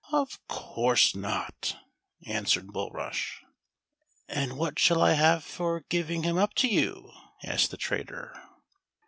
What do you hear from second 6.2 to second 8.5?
him up to you .'"asked the traitor.